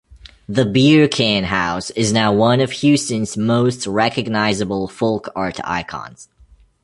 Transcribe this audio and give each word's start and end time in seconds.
The 0.49 0.65
Beer 0.65 1.07
Can 1.07 1.43
House 1.43 1.91
is 1.91 2.11
now 2.11 2.33
one 2.33 2.59
of 2.59 2.71
Houston's 2.71 3.37
most 3.37 3.85
recognizable 3.85 4.87
folk 4.87 5.29
art 5.35 5.59
icons. 5.63 6.27